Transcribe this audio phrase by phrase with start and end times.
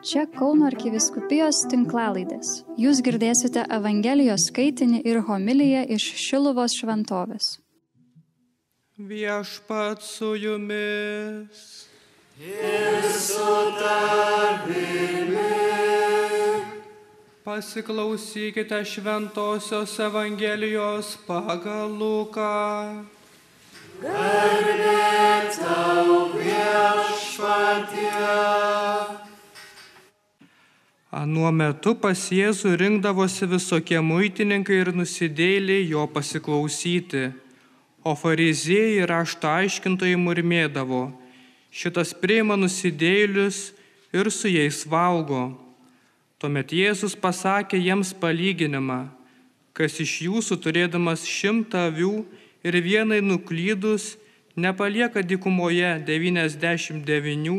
[0.00, 2.62] Čia Kauno arkiviskupijos tinklalaidės.
[2.80, 7.58] Jūs girdėsite Evangelijos skaitinį ir homiliją iš Šiluvos šventovės.
[8.96, 11.60] Viešpat su jumis.
[12.40, 15.36] Ir su tavimi.
[17.44, 23.04] Pasiklausykite Šventojios Evangelijos pagal Luką.
[24.00, 28.08] Garbė tau viešpatie.
[31.10, 37.32] Anuo metu pas Jėzų rinkdavosi visokie muitininkai ir nusidėliai jo pasiklausyti,
[38.06, 41.08] o fariziejai rašto aiškintojai murmėdavo,
[41.74, 43.72] šitas priima nusidėlius
[44.14, 45.48] ir su jais valgo.
[46.38, 49.08] Tuomet Jėzus pasakė jiems palyginimą,
[49.74, 52.12] kas iš jūsų turėdamas šimtą avių
[52.62, 54.14] ir vienai nuklydus,
[54.54, 57.58] nepalieka dykumoje 99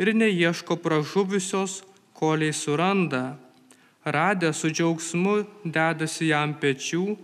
[0.00, 1.82] ir neieško pražuvusios,
[2.18, 3.36] koliai suranda.
[4.04, 7.16] Radę su džiaugsmu dedasi jam pečių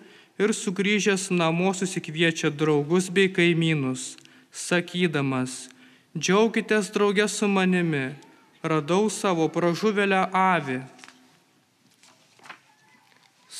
[0.42, 4.16] ir sugrįžęs namo susikviečia draugus bei kaimynus,
[4.50, 5.68] sakydamas,
[6.18, 8.08] džiaukitės draugė su manimi,
[8.62, 10.80] radau savo pražuvelę avį.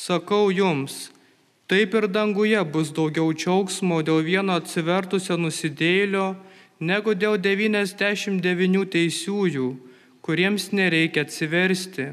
[0.03, 1.07] Sakau jums,
[1.71, 6.33] taip ir danguje bus daugiau džiaugsmo dėl vieno atsivertusio nusidėlio,
[6.83, 9.69] negu dėl 99 teisiųjų
[10.23, 12.07] kuriems nereikia atsiversti.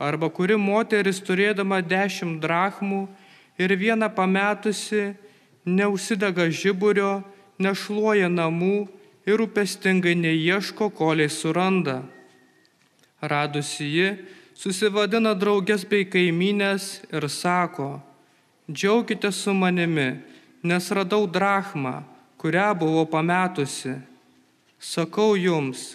[0.00, 3.04] Arba kuri moteris turėdama dešimt drachmų
[3.60, 5.12] ir vieną pametusi,
[5.68, 7.20] neužsidega žiburio,
[7.60, 8.88] nešluoja namų
[9.28, 12.00] ir rūpestingai neieško, koliai suranda.
[13.22, 14.08] Radusi ji,
[14.58, 18.00] susivadina draugės bei kaiminės ir sako,
[18.66, 20.16] džiaukite su manimi,
[20.66, 22.00] nes radau drachmą,
[22.40, 24.00] kurią buvau pametusi.
[24.82, 25.92] Sakau jums,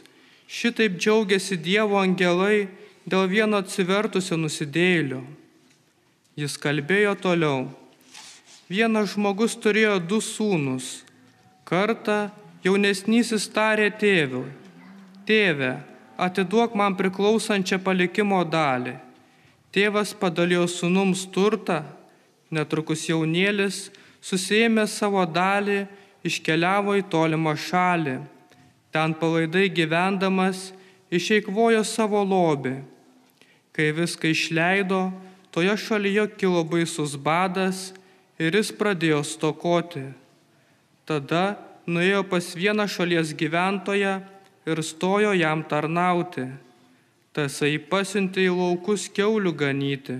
[0.47, 2.69] Šitaip džiaugiasi Dievo angelai
[3.03, 5.19] dėl vieno atsivertusio nusidėlio.
[6.39, 7.65] Jis kalbėjo toliau.
[8.71, 11.03] Vienas žmogus turėjo du sūnus.
[11.67, 12.29] Kartą
[12.63, 14.45] jaunesnysis tarė tėvui,
[15.27, 15.73] tėve,
[16.15, 18.95] atiduok man priklausančią palikimo dalį.
[19.75, 21.81] Tėvas padalijo sūnums turtą,
[22.55, 23.89] netrukus jaunėlis,
[24.23, 25.83] susėmė savo dalį,
[26.23, 28.17] iškeliavo į tolimą šalį
[28.97, 30.71] ten palaidai gyvendamas
[31.13, 32.79] išeikvojo savo lobį.
[33.69, 35.11] Kai viską išleido,
[35.53, 37.91] toje šalyje kilo baisus badas
[38.41, 40.01] ir jis pradėjo stokoti.
[41.05, 44.15] Tada nuėjo pas vieną šalies gyventoją
[44.65, 46.47] ir stojo jam tarnauti.
[47.37, 50.17] Tasai pasiuntė į laukus keulių ganyti.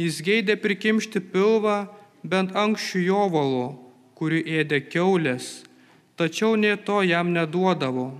[0.00, 1.84] Jis geidė prikimšti pilvą
[2.24, 3.68] bent anksčių jovalo,
[4.16, 5.52] kurį ėdė keulės
[6.16, 8.12] tačiau nie to jam neduodavo.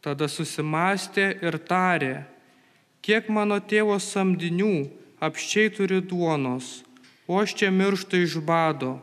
[0.00, 2.24] Tada susimastė ir tarė,
[3.04, 4.88] kiek mano tėvo samdinių
[5.20, 6.80] apščiai turi duonos,
[7.28, 8.96] o aš čia mirštu iš bado.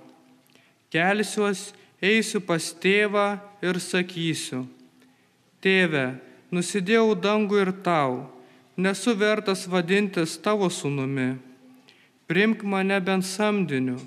[0.90, 3.28] Kelsiuos, eisiu pas tėvą
[3.62, 4.64] ir sakysiu,
[5.62, 6.18] tėve,
[6.50, 8.26] nusidėjau dangų ir tau,
[8.78, 11.36] nesu vertas vadintis tavo sunumi,
[12.30, 14.00] primk mane bent samdiniu.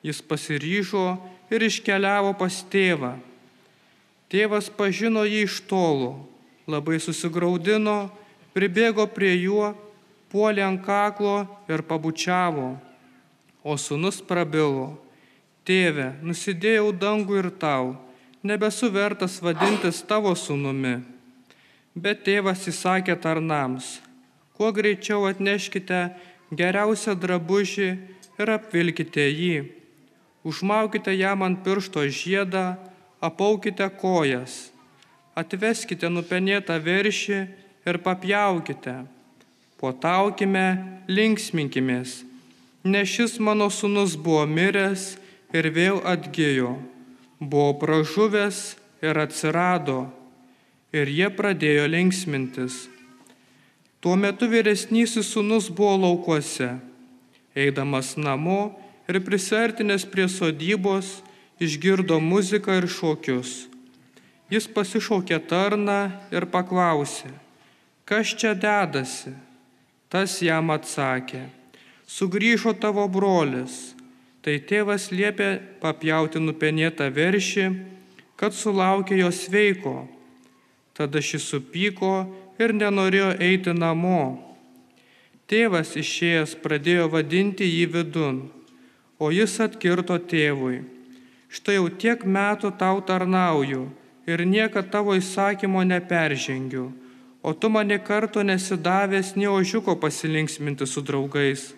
[0.00, 1.18] Jis pasiryžo
[1.50, 3.16] ir iškeliavo pas tėvą.
[4.30, 6.12] Tėvas pažino jį iš tolo,
[6.70, 8.10] labai susigaudino,
[8.54, 9.72] pribėgo prie juo,
[10.30, 12.76] puolė ant kaklo ir pabučiavo.
[13.66, 14.94] O sunus prabilo,
[15.66, 17.96] tėve, nusidėjau dangų ir tau,
[18.46, 21.00] nebesu vertas vadintis tavo sunumi.
[21.98, 23.98] Bet tėvas įsakė tarnams,
[24.54, 26.06] kuo greičiau atneškite
[26.54, 27.90] geriausią drabužį
[28.38, 29.79] ir apvilkite jį
[30.44, 32.76] užmaukite jam ant piršto žiedą,
[33.20, 34.70] apaukite kojas,
[35.36, 37.40] atveskite nupenėtą veršį
[37.86, 39.04] ir papjaukite.
[39.80, 42.20] Potaukime, linksminkimės,
[42.84, 45.14] nes šis mano sunus buvo miręs
[45.56, 46.74] ir vėl atgyjo,
[47.40, 50.10] buvo pražuvęs ir atsirado,
[50.92, 52.88] ir jie pradėjo linksmintis.
[54.00, 56.70] Tuo metu vyresnysis sunus buvo laukuose.
[57.56, 58.76] Eidamas namo,
[59.10, 61.18] ir prisertinęs prie sodybos
[61.60, 63.66] išgirdo muziką ir šokius.
[64.50, 66.00] Jis pasišaukė tarną
[66.34, 67.30] ir paklausė,
[68.06, 69.34] kas čia dedasi.
[70.10, 71.44] Tas jam atsakė,
[72.10, 73.94] sugrįžo tavo brolis.
[74.42, 75.50] Tai tėvas liepė
[75.82, 77.66] papjauti nupenėtą veršį,
[78.40, 80.08] kad sulaukė jo sveiko.
[80.96, 82.24] Tada šis supyko
[82.58, 84.40] ir nenorėjo eiti namo.
[85.46, 88.40] Tėvas išėjęs pradėjo vadinti jį vidun
[89.20, 90.78] O jis atkirto tėvui,
[91.52, 93.82] štai jau tiek metų tau tarnauju
[94.24, 96.86] ir niekad tavo įsakymo neperžengiu,
[97.44, 101.74] o tu mane karto nesidavęs nie ožiuko pasilinksminti su draugais.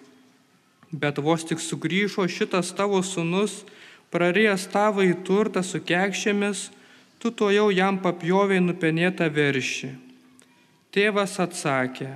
[0.92, 3.64] Bet vos tik sugrįžo šitas tavo sunus,
[4.14, 6.68] prarėjęs tavo į turtą su kekšėmis,
[7.18, 9.90] tu to jau jam papjoviai nupenėtą veršį.
[10.94, 12.12] Tėvas atsakė,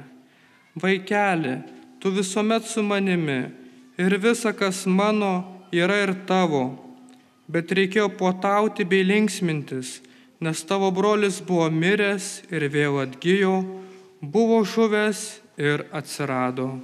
[0.79, 1.63] vaikeli,
[1.99, 3.66] tu visuomet su manimi
[3.99, 6.77] ir visa, kas mano, yra ir tavo,
[7.49, 10.01] bet reikėjo potauti bei linksmintis,
[10.41, 13.57] nes tavo brolis buvo miręs ir vėl atgyjo,
[14.21, 16.77] buvo žuvęs ir atsirado.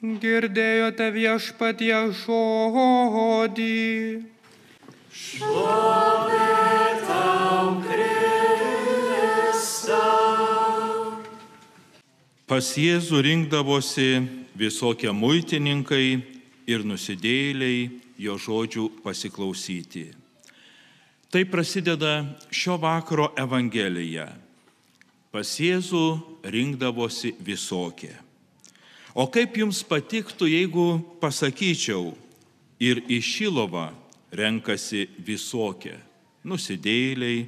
[0.00, 3.76] Girdėjote viešpatie žodį.
[12.46, 14.10] Pas Jėzų rinkdavosi
[14.56, 16.06] visokie muitininkai
[16.66, 17.88] ir nusidėjėliai
[18.18, 20.06] jo žodžių pasiklausyti.
[21.30, 22.22] Tai prasideda
[22.54, 24.30] šio vakaro Evangelija.
[25.30, 26.06] Pas Jėzų
[26.48, 28.14] rinkdavosi visokie.
[29.16, 30.86] O kaip jums patiktų, jeigu
[31.20, 32.14] pasakyčiau,
[32.80, 33.90] ir į Šilovą
[34.36, 35.96] renkasi visokie
[36.46, 37.46] nusidėjėliai,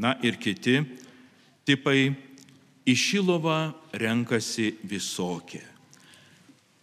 [0.00, 0.80] na ir kiti
[1.68, 2.10] tipai
[2.88, 3.60] į Šilovą
[3.92, 5.62] renkasi visokie.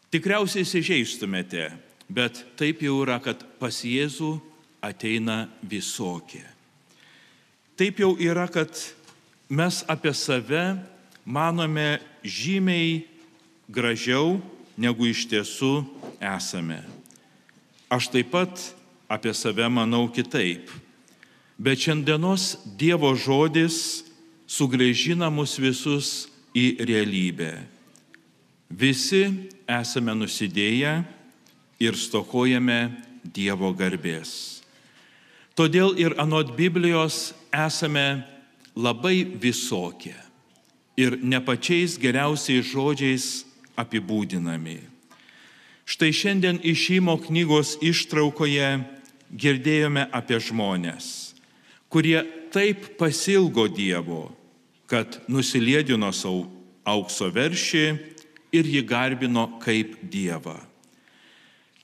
[0.07, 1.65] Tikriausiai įsižeistumėte,
[2.07, 4.37] bet taip jau yra, kad pas Jėzų
[4.83, 6.45] ateina visokie.
[7.77, 8.71] Taip jau yra, kad
[9.51, 10.77] mes apie save
[11.27, 13.03] manome žymiai
[13.67, 14.39] gražiau,
[14.79, 15.83] negu iš tiesų
[16.23, 16.79] esame.
[17.91, 18.63] Aš taip pat
[19.11, 20.71] apie save manau kitaip.
[21.57, 24.05] Bet šiandienos Dievo žodis
[24.47, 27.76] sugrėžina mus visus į realybę.
[28.69, 29.23] Visi
[29.67, 31.03] esame nusidėję
[31.79, 32.91] ir stokojame
[33.23, 34.61] Dievo garbės.
[35.57, 38.23] Todėl ir anot Biblijos esame
[38.75, 40.15] labai visokie
[40.97, 43.25] ir ne pačiais geriausiais žodžiais
[43.77, 44.79] apibūdinami.
[45.87, 48.69] Štai šiandien išėjimo knygos ištraukoje
[49.31, 51.33] girdėjome apie žmonės,
[51.87, 52.19] kurie
[52.51, 54.27] taip pasilgo Dievo,
[54.87, 56.47] kad nusilėdino savo
[56.87, 57.85] aukso veršį
[58.51, 60.57] ir jį garbino kaip Dievą.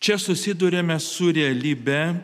[0.03, 2.17] Čia susidurėme su realybe,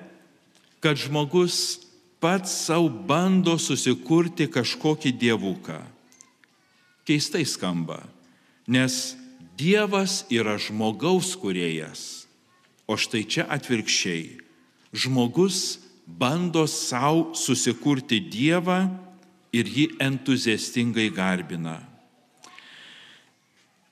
[0.83, 1.79] kad žmogus
[2.19, 5.79] pats savo bando susikurti kažkokį dievuką.
[7.07, 8.03] Keistai skamba,
[8.67, 9.15] nes
[9.59, 12.27] Dievas yra žmogaus kuriejas,
[12.87, 14.39] o štai čia atvirkščiai.
[14.95, 18.87] Žmogus bando savo susikurti Dievą
[19.51, 21.88] ir jį entuziastingai garbina.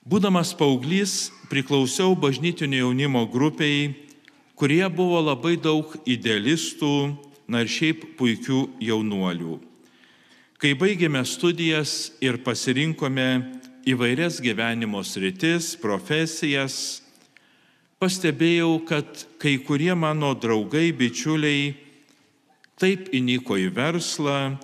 [0.08, 3.90] Būdamas paauglys, priklausiau bažnytinio jaunimo grupiai,
[4.56, 6.92] kurie buvo labai daug idealistų,
[7.44, 9.58] na ir šiaip puikių jaunuolių.
[10.56, 13.26] Kai baigėme studijas ir pasirinkome
[13.84, 17.02] įvairias gyvenimo sritis, profesijas,
[18.00, 21.74] pastebėjau, kad kai kurie mano draugai, bičiuliai
[22.80, 24.56] taip įniko į verslą,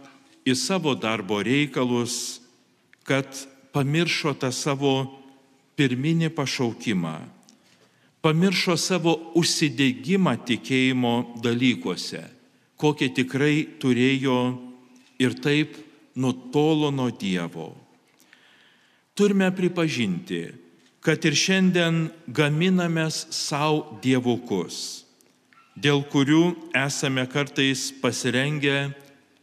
[0.49, 2.41] į savo darbo reikalus,
[3.05, 3.29] kad
[3.77, 4.95] pamiršo tą savo
[5.79, 7.17] pirminį pašaukimą,
[8.25, 12.23] pamiršo savo užsidėgymą tikėjimo dalykuose,
[12.81, 14.39] kokie tikrai turėjo
[15.21, 15.77] ir taip
[16.17, 17.73] nutolo nuo Dievo.
[19.15, 20.49] Turime pripažinti,
[21.05, 25.05] kad ir šiandien gaminamės savo dievukus,
[25.77, 28.89] dėl kurių esame kartais pasirengę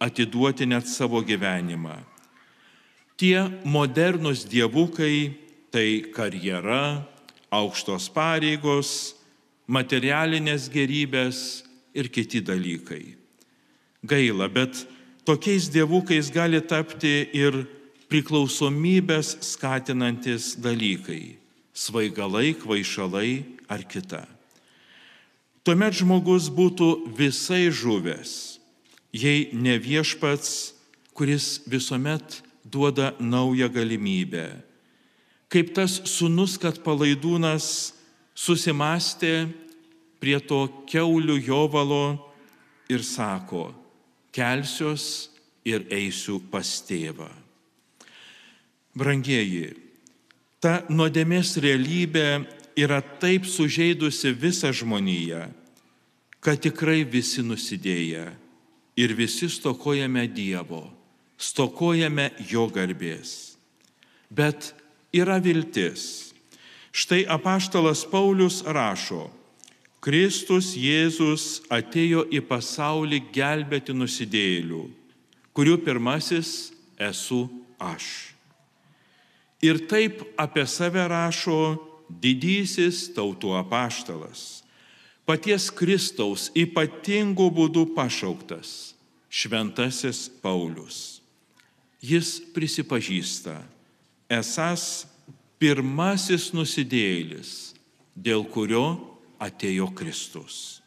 [0.02, 2.00] atiduoti net savo gyvenimą.
[3.16, 5.38] Tie modernus dievukai
[5.72, 7.08] tai karjera,
[7.52, 9.16] aukštos pareigos,
[9.72, 11.64] materialinės gerybės
[11.96, 13.16] ir kiti dalykai.
[14.04, 14.84] Gaila, bet
[15.28, 17.64] tokiais dievukais gali tapti ir
[18.12, 21.38] priklausomybės skatinantis dalykai-
[21.84, 24.28] svaigalai, kvaišalai ar kita.
[25.64, 28.60] Tuomet žmogus būtų visai žuvęs,
[29.14, 30.74] jei ne viešpats,
[31.14, 34.71] kuris visuomet duoda naują galimybę.
[35.52, 37.92] Kaip tas sunus, kad palaidūnas
[38.32, 39.50] susimastė
[40.22, 42.06] prie to keulių jovalo
[42.92, 43.72] ir sako,
[44.32, 45.06] kelsiuos
[45.68, 47.30] ir eisiu pas tėvą.
[48.96, 49.74] Brangieji,
[50.64, 52.28] ta nuodėmės realybė
[52.80, 55.46] yra taip sužeidusi visą žmoniją,
[56.44, 58.26] kad tikrai visi nusidėję
[59.00, 60.86] ir visi stokojame Dievo,
[61.38, 63.56] stokojame Jo garbės.
[64.32, 64.72] Bet
[65.14, 66.32] yra viltis.
[66.92, 69.30] Štai apaštalas Paulius rašo,
[70.02, 74.82] Kristus Jėzus atėjo į pasaulį gelbėti nusidėjėlių,
[75.54, 77.46] kurių pirmasis esu
[77.78, 78.34] aš.
[79.62, 81.78] Ir taip apie save rašo
[82.10, 84.64] didysis tautų apaštalas,
[85.24, 88.96] paties Kristaus ypatingų būdų pašauktas
[89.32, 91.22] šventasis Paulius.
[92.02, 93.62] Jis prisipažįsta,
[94.32, 95.06] esas
[95.60, 97.74] pirmasis nusidėjėlis,
[98.16, 98.86] dėl kurio
[99.42, 100.80] atėjo Kristus.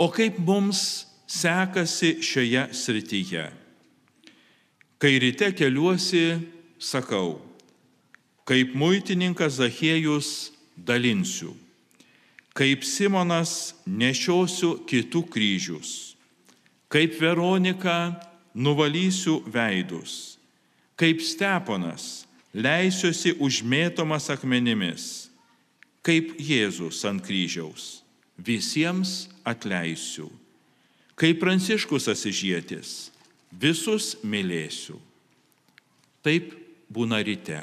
[0.00, 3.44] O kaip mums sekasi šioje srityje?
[5.00, 6.40] Kai ryte keliuosi,
[6.80, 7.38] sakau,
[8.48, 11.54] kaip muitininkas Zachiejus dalinsiu,
[12.56, 15.92] kaip Simonas nešiosiu kitų kryžius,
[16.92, 18.12] kaip Veronika
[18.52, 20.39] nuvalysiu veidus,
[21.00, 25.30] kaip Steponas leisiuosi užmėtomas akmenimis,
[26.04, 28.02] kaip Jėzus ant kryžiaus,
[28.36, 30.28] visiems atleisiu,
[31.16, 33.10] kaip Pranciškus asižėtis,
[33.52, 34.98] visus mylėsiu.
[36.20, 36.52] Taip
[36.92, 37.62] būna ryte.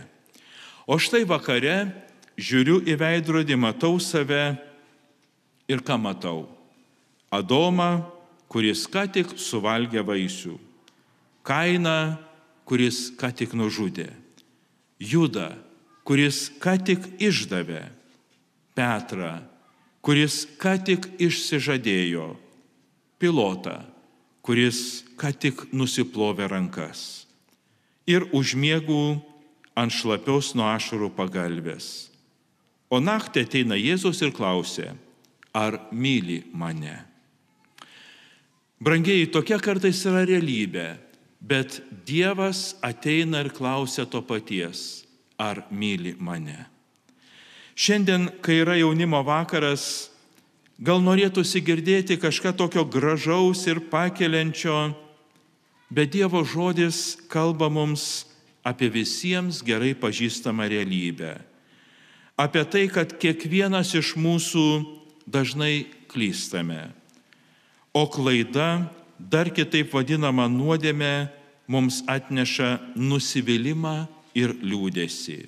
[0.89, 1.91] O štai vakare
[2.39, 4.55] žiūriu į veidrodį, matau save
[5.69, 6.47] ir ką matau?
[7.29, 8.07] Adomą,
[8.49, 10.55] kuris ką tik suvalgė vaisių,
[11.47, 12.17] Kainą,
[12.67, 14.09] kuris ką tik nužudė.
[14.99, 15.53] Judą,
[16.03, 17.85] kuris ką tik išdavė,
[18.77, 19.39] Petrą,
[20.05, 22.27] kuris ką tik išsižadėjo,
[23.17, 23.79] pilotą,
[24.45, 27.25] kuris ką tik nusiplovė rankas.
[28.07, 29.17] Ir užmiegų
[29.77, 32.11] ant šlapios nuo ašarų pagalbės.
[32.87, 34.93] O naktį ateina Jėzus ir klausia,
[35.51, 37.01] ar myli mane.
[38.77, 41.06] Brangiai, tokia kartais yra realybė
[41.39, 45.05] Bet Dievas ateina ir klausia to paties,
[45.37, 46.65] ar myli mane.
[47.77, 50.09] Šiandien, kai yra jaunimo vakaras,
[50.81, 54.95] gal norėtųsi girdėti kažką tokio gražaus ir pakeliančio,
[55.93, 58.25] bet Dievo žodis kalba mums
[58.65, 61.37] apie visiems gerai pažįstamą realybę.
[62.37, 64.65] Apie tai, kad kiekvienas iš mūsų
[65.29, 66.91] dažnai klystame.
[67.93, 68.89] O klaida
[69.19, 71.29] dar kitaip vadinama nuodėmė,
[71.67, 74.07] mums atneša nusivylimą
[74.37, 75.47] ir liūdėsi.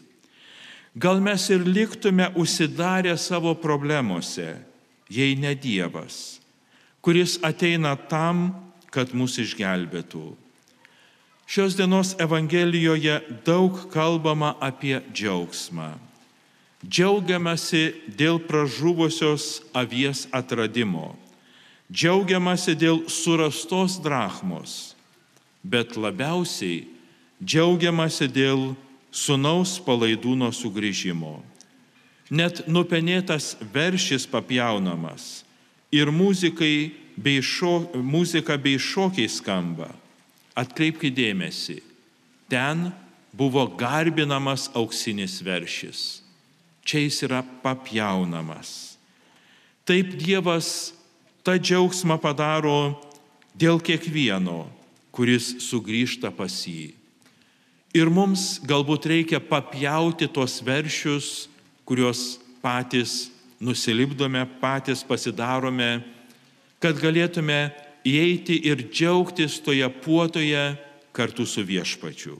[0.99, 4.57] Gal mes ir liktume užsidarę savo problemuose,
[5.09, 6.39] jei ne Dievas,
[7.01, 8.51] kuris ateina tam,
[8.89, 10.33] kad mus išgelbėtų.
[11.49, 15.93] Šios dienos Evangelijoje daug kalbama apie džiaugsmą.
[16.85, 21.13] Džiaugiamasi dėl pražuvusios avies atradimo
[21.89, 24.93] džiaugiamasi dėl surastos drachmos,
[25.63, 26.85] bet labiausiai
[27.41, 28.73] džiaugiamasi dėl
[29.11, 31.39] sunaus palaidūno sugrįžimo.
[32.29, 35.41] Net nupenėtas veršis papjaunamas
[35.91, 39.89] ir muzikai bei šo, muzika bei šokiai skamba.
[40.59, 41.79] Atkreipkite dėmesį,
[42.51, 42.91] ten
[43.33, 46.21] buvo garbinamas auksinis veršis.
[46.85, 48.97] Čia jis yra papjaunamas.
[49.87, 50.91] Taip Dievas
[51.43, 52.99] tą džiaugsmą padaro
[53.57, 54.67] dėl kiekvieno,
[55.11, 56.93] kuris sugrįžta pas jį.
[57.97, 61.49] Ir mums galbūt reikia papjauti tos veršius,
[61.89, 66.03] kuriuos patys nusilipdome, patys pasidarome,
[66.79, 67.71] kad galėtume
[68.07, 70.77] įeiti ir džiaugtis toje puotoje
[71.11, 72.37] kartu su viešpačiu.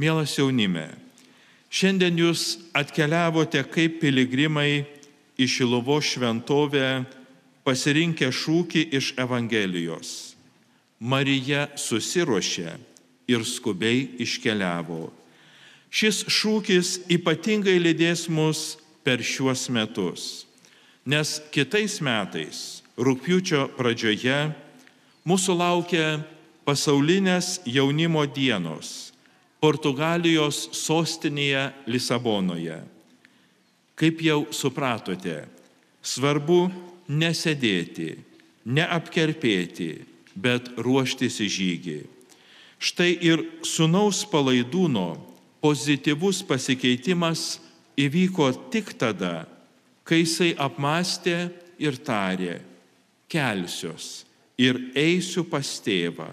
[0.00, 0.88] Mielas jaunime,
[1.70, 4.86] šiandien jūs atkeliavote kaip piligrimai
[5.38, 7.04] į Šilovo šventovę
[7.64, 10.34] pasirinkę šūkį iš Evangelijos.
[11.00, 12.76] Marija susiruošė
[13.28, 15.08] ir skubiai iškeliavo.
[15.94, 20.44] Šis šūkis ypatingai lydės mus per šiuos metus,
[21.06, 24.38] nes kitais metais, rūpiučio pradžioje,
[25.28, 26.06] mūsų laukia
[26.64, 29.12] pasaulinės jaunimo dienos
[29.60, 32.82] Portugalijos sostinėje Lisabonoje.
[33.96, 35.44] Kaip jau supratote,
[36.04, 36.66] svarbu
[37.08, 38.16] nesėdėti,
[38.64, 39.90] neapkerpėti,
[40.34, 42.00] bet ruoštis į žygį.
[42.84, 45.14] Štai ir sunaus palaidūno
[45.64, 47.60] pozityvus pasikeitimas
[47.96, 49.46] įvyko tik tada,
[50.04, 51.48] kai jisai apmastė
[51.80, 52.58] ir tarė,
[53.30, 54.24] kelsiuos
[54.60, 56.28] ir eisiu pas tėvą,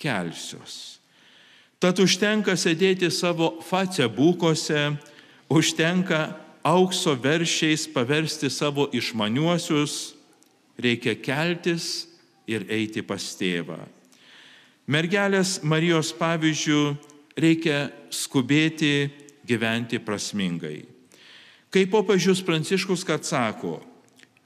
[0.00, 0.98] kelsiuos.
[1.78, 4.96] Tad užtenka sėdėti savo facebūkose,
[5.52, 6.22] užtenka
[6.68, 10.14] aukso veršiais paversti savo išmaniuosius,
[10.78, 12.06] reikia keltis
[12.48, 13.80] ir eiti pas tėvą.
[14.88, 16.82] Mergelės Marijos pavyzdžių
[17.36, 19.10] reikia skubėti
[19.48, 20.84] gyventi prasmingai.
[21.68, 23.78] Kaip popiežius Pranciškus kad sako,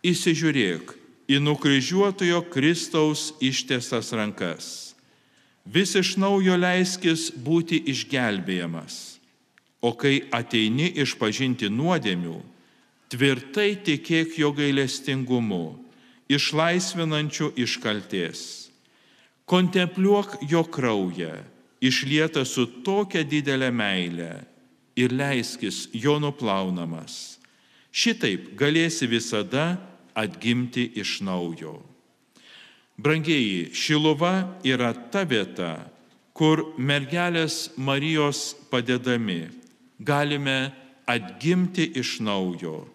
[0.02, 0.96] įsižiūrėk
[1.30, 4.94] į nukryžiuotojo Kristaus ištiestas rankas.
[5.64, 9.21] vis iš naujo leiskis būti išgelbėjamas,
[9.82, 12.38] o kai ateini išpažinti nuodėmių,
[13.10, 15.74] tvirtai tikėk jo gailestingumu,
[16.30, 18.42] išlaisvinančiu iš kalties.
[19.44, 21.34] Kontempliuok jo kraują,
[21.82, 24.32] išlieta su tokia didelė meilė
[24.96, 27.40] ir leiskis jo nuplaunamas.
[27.92, 29.74] Šitaip galėsi visada
[30.14, 31.80] atgimti iš naujo.
[33.02, 35.90] Brangieji, Šiluva yra ta vieta,
[36.32, 39.61] kur mergelės Marijos padedami
[40.04, 40.70] galime
[41.06, 42.86] atgimti iš naujo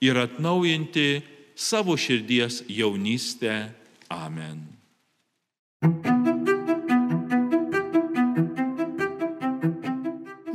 [0.00, 1.20] ir atnaujinti
[1.54, 3.72] savo širdies jaunystę.
[4.08, 4.66] Amen.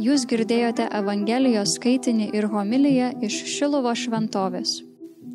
[0.06, 4.78] Jūs girdėjote Evangelijos skaitinį ir homiliją iš Šilovo šventovės.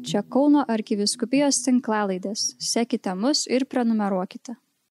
[0.06, 2.54] Čia Kauno arkiviskupijos tinklalaidės.
[2.62, 4.54] Sekite mus ir prenumeruokite.